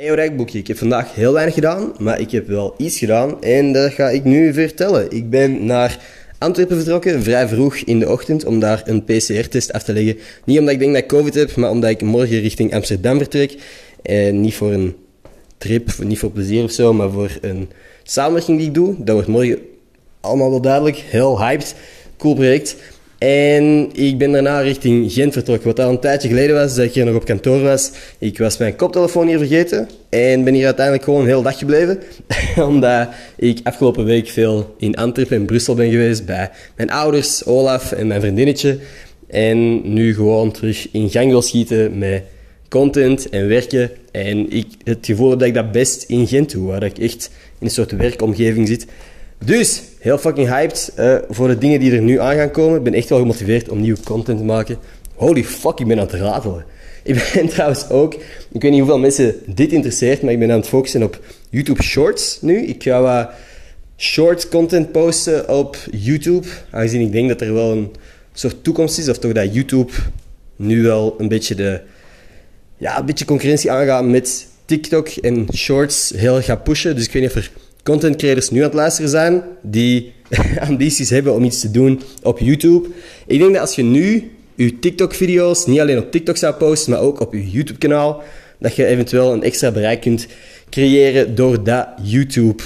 [0.00, 3.72] Hey Rijkboekje, ik heb vandaag heel weinig gedaan, maar ik heb wel iets gedaan en
[3.72, 5.10] dat ga ik nu vertellen.
[5.10, 5.98] Ik ben naar
[6.38, 10.18] Antwerpen vertrokken, vrij vroeg in de ochtend, om daar een PCR-test af te leggen.
[10.44, 13.56] Niet omdat ik denk dat ik COVID heb, maar omdat ik morgen richting Amsterdam vertrek.
[14.02, 14.96] En niet voor een
[15.58, 17.70] trip, niet voor plezier of zo, maar voor een
[18.02, 18.94] samenwerking die ik doe.
[18.98, 19.58] Dat wordt morgen
[20.20, 20.96] allemaal wel duidelijk.
[20.96, 21.74] Heel hyped.
[22.16, 22.76] Cool project.
[23.20, 25.66] En ik ben daarna richting Gent vertrokken.
[25.66, 27.90] Wat al een tijdje geleden was, dat ik hier nog op kantoor was.
[28.18, 29.88] Ik was mijn koptelefoon hier vergeten.
[30.08, 31.98] En ben hier uiteindelijk gewoon een heel dag gebleven.
[32.70, 36.26] Omdat ik afgelopen week veel in Antwerpen en Brussel ben geweest.
[36.26, 38.78] Bij mijn ouders, Olaf en mijn vriendinnetje.
[39.26, 42.22] En nu gewoon terug in gang wil schieten met
[42.68, 43.90] content en werken.
[44.12, 46.66] En ik het gevoel dat ik dat best in Gent doe.
[46.66, 48.86] Waar ik echt in een soort werkomgeving zit.
[49.44, 52.76] Dus, heel fucking hyped uh, voor de dingen die er nu aan gaan komen.
[52.76, 54.78] Ik ben echt wel gemotiveerd om nieuwe content te maken.
[55.14, 56.64] Holy fuck, ik ben aan het ratelen.
[57.02, 58.14] Ik ben trouwens ook,
[58.52, 61.82] ik weet niet hoeveel mensen dit interesseert, maar ik ben aan het focussen op YouTube
[61.82, 62.66] Shorts nu.
[62.66, 63.30] Ik ga wat
[63.96, 67.90] short content posten op YouTube, aangezien ik denk dat er wel een
[68.32, 69.92] soort toekomst is, of toch dat YouTube
[70.56, 71.80] nu wel een beetje de,
[72.76, 76.96] ja, een beetje concurrentie aangaat met TikTok en Shorts heel gaat pushen.
[76.96, 77.50] Dus ik weet niet of er
[77.82, 80.12] content creators nu aan het luisteren zijn, die
[80.68, 82.88] ambities hebben om iets te doen op YouTube.
[83.26, 87.00] Ik denk dat als je nu je TikTok-video's niet alleen op TikTok zou posten, maar
[87.00, 88.22] ook op je YouTube-kanaal,
[88.58, 90.26] dat je eventueel een extra bereik kunt
[90.70, 92.62] creëren door dat YouTube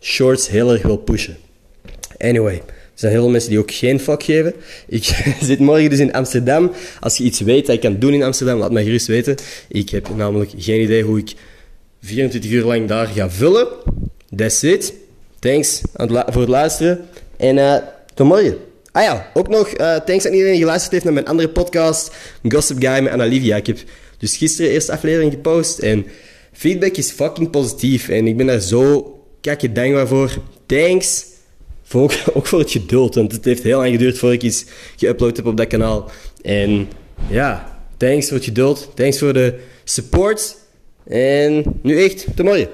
[0.00, 1.36] Shorts heel erg wil pushen.
[2.18, 2.62] Anyway, er
[2.94, 4.54] zijn heel veel mensen die ook geen fuck geven.
[4.88, 5.04] Ik
[5.40, 6.72] zit morgen dus in Amsterdam.
[7.00, 9.36] Als je iets weet dat ik kan doen in Amsterdam, laat mij gerust weten.
[9.68, 11.32] Ik heb namelijk geen idee hoe ik
[12.00, 13.68] 24 uur lang daar ga vullen.
[14.36, 14.92] That's it.
[15.38, 15.80] Thanks
[16.26, 17.06] voor het luisteren.
[17.36, 17.76] En uh,
[18.14, 18.56] tot morgen.
[18.92, 22.10] Ah ja, ook nog uh, thanks aan iedereen die geluisterd heeft naar mijn andere podcast,
[22.48, 23.78] Gossip Guy met Anna Ik heb
[24.18, 26.06] dus gisteren eerste aflevering gepost en
[26.52, 28.08] feedback is fucking positief.
[28.08, 30.38] En ik ben daar zo kakje dankbaar voor.
[30.66, 31.24] Thanks.
[31.82, 34.64] Voor ook, ook, voor het geduld, want het heeft heel lang geduurd voordat ik iets
[34.96, 36.10] geüpload heb op dat kanaal.
[36.42, 36.88] En
[37.30, 38.90] ja, thanks voor het geduld.
[38.94, 40.56] Thanks voor de support.
[41.06, 42.68] En nu echt, tot morgen.